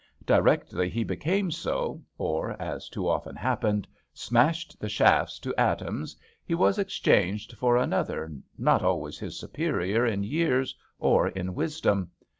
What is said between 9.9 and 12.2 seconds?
in years or in wisdom.